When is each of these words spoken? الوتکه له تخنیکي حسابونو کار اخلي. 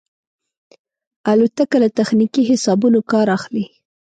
الوتکه 1.31 1.77
له 1.83 1.89
تخنیکي 1.97 2.43
حسابونو 2.49 2.99
کار 3.11 3.27
اخلي. 3.37 3.65